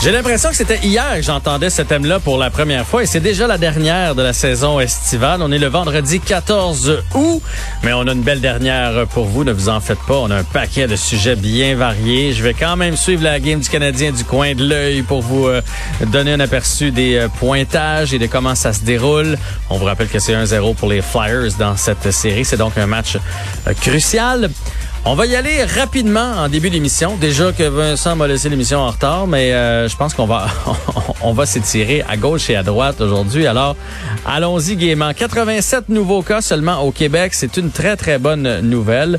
J'ai 0.00 0.12
l'impression 0.12 0.50
que 0.50 0.54
c'était 0.54 0.78
hier 0.78 1.16
que 1.16 1.22
j'entendais 1.22 1.70
ce 1.70 1.82
thème-là 1.82 2.20
pour 2.20 2.38
la 2.38 2.50
première 2.50 2.86
fois 2.86 3.02
et 3.02 3.06
c'est 3.06 3.18
déjà 3.18 3.48
la 3.48 3.58
dernière 3.58 4.14
de 4.14 4.22
la 4.22 4.32
saison 4.32 4.78
estivale. 4.78 5.40
On 5.42 5.50
est 5.50 5.58
le 5.58 5.66
vendredi 5.66 6.20
14 6.20 7.02
août, 7.14 7.42
mais 7.82 7.92
on 7.92 8.06
a 8.06 8.12
une 8.12 8.22
belle 8.22 8.40
dernière 8.40 9.08
pour 9.08 9.24
vous, 9.24 9.42
ne 9.42 9.50
vous 9.50 9.68
en 9.68 9.80
faites 9.80 9.98
pas. 10.06 10.14
On 10.18 10.30
a 10.30 10.36
un 10.36 10.44
paquet 10.44 10.86
de 10.86 10.94
sujets 10.94 11.34
bien 11.34 11.74
variés. 11.74 12.32
Je 12.32 12.44
vais 12.44 12.54
quand 12.54 12.76
même 12.76 12.96
suivre 12.96 13.24
la 13.24 13.40
game 13.40 13.58
du 13.58 13.68
Canadien 13.68 14.12
du 14.12 14.22
coin 14.22 14.54
de 14.54 14.64
l'œil 14.64 15.02
pour 15.02 15.20
vous 15.20 15.48
euh, 15.48 15.62
donner 16.06 16.32
un 16.32 16.40
aperçu 16.40 16.92
des 16.92 17.16
euh, 17.16 17.28
pointages 17.28 18.14
et 18.14 18.20
de 18.20 18.26
comment 18.26 18.54
ça 18.54 18.72
se 18.72 18.84
déroule. 18.84 19.36
On 19.68 19.78
vous 19.78 19.84
rappelle 19.84 20.08
que 20.08 20.20
c'est 20.20 20.32
1-0 20.32 20.76
pour 20.76 20.88
les 20.88 21.02
Flyers 21.02 21.54
dans 21.58 21.76
cette 21.76 22.12
série. 22.12 22.44
C'est 22.44 22.56
donc 22.56 22.78
un 22.78 22.86
match 22.86 23.16
euh, 23.66 23.74
crucial. 23.74 24.48
On 25.10 25.14
va 25.14 25.24
y 25.24 25.36
aller 25.36 25.64
rapidement 25.64 26.32
en 26.36 26.50
début 26.50 26.68
d'émission. 26.68 27.16
Déjà 27.16 27.50
que 27.50 27.62
Vincent 27.62 28.14
m'a 28.14 28.26
laissé 28.26 28.50
l'émission 28.50 28.80
en 28.80 28.90
retard, 28.90 29.26
mais 29.26 29.54
euh, 29.54 29.88
je 29.88 29.96
pense 29.96 30.12
qu'on 30.12 30.26
va 30.26 30.48
on 31.22 31.32
va 31.32 31.46
s'étirer 31.46 32.04
à 32.06 32.18
gauche 32.18 32.50
et 32.50 32.56
à 32.56 32.62
droite 32.62 33.00
aujourd'hui. 33.00 33.46
Alors, 33.46 33.74
allons-y 34.26 34.76
gaiement. 34.76 35.14
87 35.14 35.88
nouveaux 35.88 36.20
cas 36.20 36.42
seulement 36.42 36.82
au 36.82 36.90
Québec. 36.90 37.32
C'est 37.32 37.56
une 37.56 37.70
très, 37.70 37.96
très 37.96 38.18
bonne 38.18 38.60
nouvelle. 38.60 39.18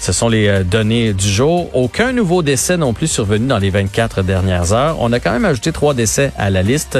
Ce 0.00 0.10
sont 0.10 0.30
les 0.30 0.48
euh, 0.48 0.64
données 0.64 1.12
du 1.12 1.28
jour. 1.28 1.68
Aucun 1.76 2.12
nouveau 2.12 2.42
décès 2.42 2.78
non 2.78 2.94
plus 2.94 3.06
survenu 3.06 3.46
dans 3.46 3.58
les 3.58 3.68
24 3.68 4.22
dernières 4.22 4.72
heures. 4.72 4.96
On 5.00 5.12
a 5.12 5.20
quand 5.20 5.32
même 5.32 5.44
ajouté 5.44 5.70
trois 5.70 5.92
décès 5.92 6.32
à 6.38 6.48
la 6.48 6.62
liste. 6.62 6.98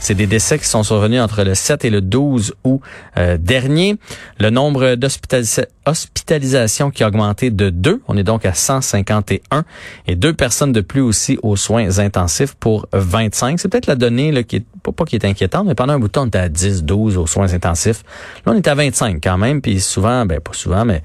C'est 0.00 0.14
des 0.14 0.26
décès 0.26 0.58
qui 0.58 0.66
sont 0.66 0.82
survenus 0.82 1.20
entre 1.20 1.42
le 1.42 1.54
7 1.54 1.84
et 1.84 1.90
le 1.90 2.00
12 2.00 2.54
août 2.64 2.80
euh, 3.16 3.36
dernier. 3.36 3.96
Le 4.38 4.50
nombre 4.50 4.94
d'hospitalisations 4.94 6.90
qui 6.90 7.04
a 7.04 7.08
augmenté 7.08 7.50
de 7.50 7.70
2. 7.70 8.02
On 8.08 8.16
est 8.16 8.22
donc 8.22 8.46
à 8.46 8.54
151. 8.54 9.64
Et 10.06 10.14
deux 10.16 10.32
personnes 10.32 10.72
de 10.72 10.80
plus 10.80 11.00
aussi 11.00 11.38
aux 11.42 11.56
soins 11.56 11.98
intensifs 11.98 12.54
pour 12.54 12.86
25. 12.92 13.60
C'est 13.60 13.68
peut-être 13.68 13.86
la 13.86 13.96
donnée 13.96 14.32
là, 14.32 14.42
qui 14.44 14.56
est 14.56 14.64
pas, 14.82 14.92
pas 14.92 15.04
qui 15.04 15.16
est 15.16 15.24
inquiétante, 15.24 15.66
mais 15.66 15.74
pendant 15.74 15.94
un 15.94 15.98
bout 15.98 16.06
de 16.08 16.12
temps, 16.12 16.22
on 16.22 16.28
était 16.28 16.38
à 16.38 16.48
10, 16.48 16.84
12 16.84 17.18
aux 17.18 17.26
soins 17.26 17.52
intensifs. 17.52 18.04
Là, 18.46 18.52
on 18.52 18.56
est 18.56 18.68
à 18.68 18.74
25 18.74 19.18
quand 19.22 19.36
même. 19.36 19.60
Puis 19.60 19.80
souvent, 19.80 20.24
ben 20.26 20.40
pas 20.40 20.52
souvent, 20.52 20.84
mais 20.84 21.02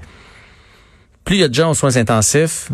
plus 1.24 1.36
il 1.36 1.40
y 1.40 1.44
a 1.44 1.48
de 1.48 1.54
gens 1.54 1.70
aux 1.70 1.74
soins 1.74 1.96
intensifs, 1.96 2.70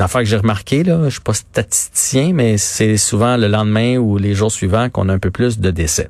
une 0.00 0.04
affaire 0.04 0.22
que 0.22 0.26
j'ai 0.26 0.38
remarqué, 0.38 0.82
là, 0.82 0.98
je 1.04 1.10
suis 1.10 1.20
pas 1.20 1.34
statisticien, 1.34 2.32
mais 2.32 2.56
c'est 2.56 2.96
souvent 2.96 3.36
le 3.36 3.48
lendemain 3.48 3.98
ou 3.98 4.16
les 4.16 4.34
jours 4.34 4.50
suivants 4.50 4.88
qu'on 4.88 5.10
a 5.10 5.12
un 5.12 5.18
peu 5.18 5.30
plus 5.30 5.58
de 5.58 5.70
décès. 5.70 6.08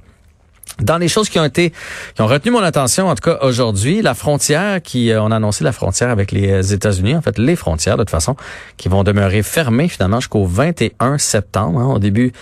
Dans 0.78 0.96
les 0.96 1.08
choses 1.08 1.28
qui 1.28 1.40
ont 1.40 1.44
été, 1.44 1.72
qui 2.14 2.22
ont 2.22 2.28
retenu 2.28 2.52
mon 2.52 2.62
attention, 2.62 3.08
en 3.08 3.16
tout 3.16 3.28
cas 3.28 3.38
aujourd'hui, 3.42 4.00
la 4.00 4.14
frontière 4.14 4.80
qui, 4.80 5.10
euh, 5.10 5.20
on 5.20 5.32
a 5.32 5.36
annoncé 5.36 5.64
la 5.64 5.72
frontière 5.72 6.08
avec 6.08 6.30
les 6.30 6.72
États-Unis, 6.72 7.16
en 7.16 7.20
fait 7.20 7.36
les 7.36 7.56
frontières 7.56 7.96
de 7.96 8.04
toute 8.04 8.10
façon, 8.10 8.36
qui 8.76 8.88
vont 8.88 9.02
demeurer 9.02 9.42
fermées 9.42 9.88
finalement 9.88 10.20
jusqu'au 10.20 10.46
21 10.46 11.18
septembre. 11.18 11.80
Hein, 11.80 11.94
au 11.94 11.98
début, 11.98 12.32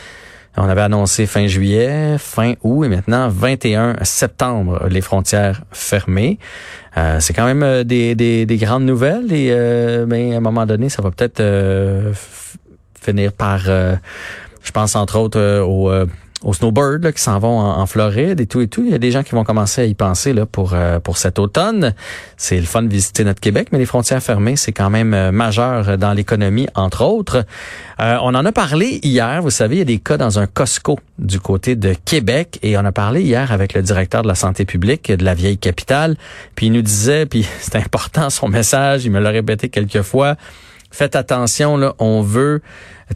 on 0.59 0.69
avait 0.69 0.83
annoncé 0.83 1.27
fin 1.27 1.47
juillet, 1.47 2.17
fin 2.19 2.55
août 2.63 2.85
et 2.85 2.89
maintenant 2.89 3.29
21 3.29 3.97
septembre, 4.03 4.87
les 4.91 5.01
frontières 5.01 5.63
fermées. 5.73 6.39
Euh, 6.97 7.21
c'est 7.21 7.33
quand 7.33 7.45
même 7.45 7.63
euh, 7.63 7.85
des, 7.85 8.15
des, 8.15 8.45
des, 8.45 8.57
grandes 8.57 8.85
nouvelles 8.85 9.33
et 9.33 9.49
euh, 9.51 10.05
ben, 10.07 10.33
à 10.33 10.37
un 10.39 10.41
moment 10.41 10.67
donné, 10.67 10.89
ça 10.89 11.03
va 11.03 11.11
peut-être 11.11 11.41
euh, 11.41 12.13
finir 13.01 13.33
par, 13.33 13.61
je 13.61 14.73
pense 14.73 14.97
entre 14.97 15.19
autres 15.19 15.61
au 15.61 15.91
aux 16.43 16.53
snowbirds 16.53 17.01
là, 17.03 17.13
qui 17.13 17.21
s'en 17.21 17.39
vont 17.39 17.59
en, 17.59 17.87
Floride 17.87 18.41
et 18.41 18.47
tout 18.47 18.61
et 18.61 18.69
tout. 18.69 18.85
Il 18.85 18.91
y 18.91 18.95
a 18.95 18.99
des 18.99 19.11
gens 19.11 19.23
qui 19.23 19.33
vont 19.33 19.45
commencer 19.45 19.81
à 19.83 19.85
y 19.85 19.95
penser 19.95 20.33
là, 20.33 20.47
pour, 20.47 20.75
euh, 20.75 21.01
pour 21.01 21.19
cet 21.19 21.39
automne. 21.39 21.95
C'est 22.37 22.59
le 22.61 22.67
fun 22.67 22.83
de 22.83 22.89
visiter 22.89 23.25
notre 23.25 23.41
Québec, 23.41 23.69
mais 23.73 23.79
les 23.79 23.87
frontières 23.87 24.23
fermées, 24.23 24.57
c'est 24.57 24.73
quand 24.73 24.91
même 24.91 25.15
euh, 25.15 25.33
majeur 25.33 25.99
dans 25.99 26.13
l'économie, 26.13 26.69
entre 26.75 27.05
autres. 27.05 27.45
Euh, 28.01 28.19
on 28.23 28.35
en 28.35 28.45
a 28.45 28.53
parlé 28.53 29.01
hier. 29.03 29.43
Vous 29.43 29.51
savez, 29.51 29.77
il 29.77 29.79
y 29.79 29.83
a 29.83 29.87
des 29.87 29.99
cas 29.99 30.17
dans 30.17 30.39
un 30.39 30.47
Costco 30.47 30.99
du 31.19 31.41
côté 31.41 31.75
de 31.75 31.95
Québec 32.05 32.59
et 32.63 32.77
on 32.79 32.85
a 32.85 32.93
parlé 32.93 33.23
hier 33.23 33.51
avec 33.51 33.75
le 33.75 33.83
directeur 33.83 34.23
de 34.23 34.29
la 34.29 34.35
santé 34.35 34.65
publique 34.65 35.11
de 35.11 35.25
la 35.25 35.35
vieille 35.35 35.59
capitale. 35.59 36.17
Puis 36.55 36.67
il 36.67 36.73
nous 36.73 36.83
disait, 36.83 37.27
puis 37.27 37.47
c'est 37.61 37.77
important 37.77 38.31
son 38.31 38.49
message, 38.49 39.05
il 39.05 39.11
me 39.11 39.21
l'a 39.21 39.31
répété 39.31 39.69
quelques 39.69 40.03
fois, 40.03 40.37
faites 40.91 41.17
attention, 41.17 41.77
là, 41.77 41.95
on 41.99 42.23
veut 42.23 42.61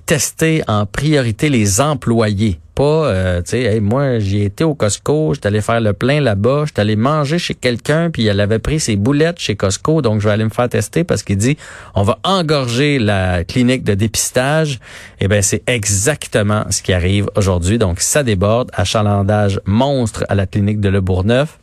tester 0.06 0.62
en 0.68 0.86
priorité 0.86 1.48
les 1.48 1.80
employés. 1.80 2.58
Pas, 2.74 2.82
euh, 2.82 3.42
tu 3.42 3.50
sais, 3.50 3.80
moi, 3.80 4.18
j'ai 4.18 4.44
été 4.44 4.64
au 4.64 4.74
Costco, 4.74 5.34
j'étais 5.34 5.48
allé 5.48 5.60
faire 5.60 5.82
le 5.82 5.92
plein 5.92 6.22
là-bas, 6.22 6.64
j'étais 6.66 6.80
allé 6.80 6.96
manger 6.96 7.38
chez 7.38 7.52
quelqu'un, 7.54 8.08
puis 8.10 8.26
elle 8.26 8.40
avait 8.40 8.58
pris 8.58 8.80
ses 8.80 8.96
boulettes 8.96 9.38
chez 9.38 9.56
Costco, 9.56 10.00
donc 10.00 10.22
je 10.22 10.28
vais 10.28 10.32
aller 10.32 10.44
me 10.44 10.50
faire 10.50 10.70
tester 10.70 11.04
parce 11.04 11.22
qu'il 11.22 11.36
dit, 11.36 11.58
on 11.94 12.02
va 12.02 12.18
engorger 12.24 12.98
la 12.98 13.44
clinique 13.44 13.84
de 13.84 13.92
dépistage. 13.92 14.80
Eh 15.20 15.28
ben, 15.28 15.42
c'est 15.42 15.62
exactement 15.66 16.64
ce 16.70 16.80
qui 16.80 16.94
arrive 16.94 17.28
aujourd'hui. 17.36 17.76
Donc, 17.76 18.00
ça 18.00 18.22
déborde, 18.22 18.70
achalandage 18.72 19.60
monstre 19.66 20.24
à 20.30 20.34
la 20.34 20.46
clinique 20.46 20.80
de 20.80 20.88
Le 20.88 21.02
Bourgneuf. 21.02 21.58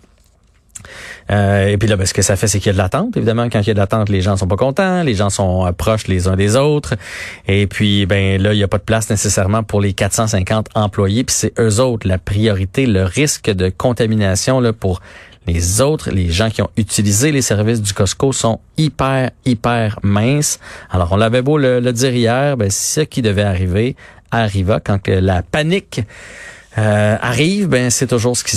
Euh, 1.32 1.68
et 1.68 1.78
puis 1.78 1.88
là, 1.88 1.96
ben, 1.96 2.06
ce 2.06 2.14
que 2.14 2.22
ça 2.22 2.36
fait, 2.36 2.48
c'est 2.48 2.60
qu'il 2.60 2.68
y 2.68 2.70
a 2.70 2.74
de 2.74 2.78
l'attente. 2.78 3.16
Évidemment, 3.18 3.50
quand 3.50 3.62
il 3.62 3.68
y 3.68 3.72
a 3.72 3.74
de 3.74 3.80
l'attente, 3.80 4.10
les 4.10 4.22
gens 4.22 4.38
sont 4.38 4.48
pas 4.48 4.56
contents, 4.56 5.04
les 5.04 5.16
gens 5.16 5.30
sont 5.30 5.66
euh, 5.66 5.72
proches 5.72 6.08
les 6.08 6.28
uns 6.28 6.36
des 6.36 6.56
autres. 6.56 6.96
Et 7.48 7.68
puis, 7.68 8.06
ben 8.06 8.42
là, 8.42 8.54
il 8.54 8.58
n'y 8.58 8.64
a 8.64 8.68
pas 8.68 8.78
de 8.78 8.84
place 8.84 9.10
nécessairement 9.10 9.64
pour 9.64 9.82
les 9.82 9.94
450 9.94 10.70
employés. 10.76 11.24
Puis 11.24 11.36
c'est 11.38 11.60
eux 11.60 11.80
autres 11.80 12.08
la 12.08 12.18
priorité, 12.18 12.86
le 12.86 13.04
risque 13.04 13.50
de 13.50 13.70
contamination 13.70 14.60
là 14.60 14.74
pour 14.74 15.02
les 15.48 15.82
autres, 15.82 16.12
les 16.12 16.30
gens 16.30 16.50
qui 16.50 16.62
ont 16.62 16.70
utilisé 16.78 17.32
les 17.32 17.42
services 17.42 17.82
du 17.82 17.94
Costco 17.94 18.34
sont 18.34 18.60
hyper, 18.78 19.32
hyper 19.46 20.00
minces. 20.04 20.60
Alors, 20.92 21.12
on 21.12 21.18
l'avait 21.18 21.42
beau 21.42 21.58
le, 21.58 21.82
dire 21.92 22.14
hier, 22.14 22.58
ben, 22.58 22.70
ce 22.70 23.02
qui 23.02 23.22
devait 23.22 23.44
arriver 23.44 23.96
arriva 24.32 24.80
quand 24.80 25.08
la 25.08 25.42
panique 25.42 26.02
euh, 26.78 27.18
arrive, 27.20 27.68
ben 27.68 27.90
c'est 27.90 28.08
toujours 28.08 28.38
ce 28.38 28.44
qui 28.44 28.48